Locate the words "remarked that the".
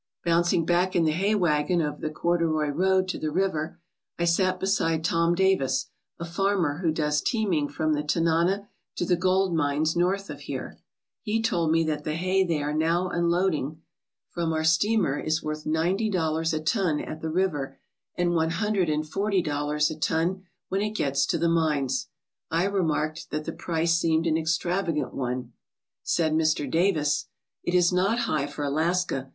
22.65-23.51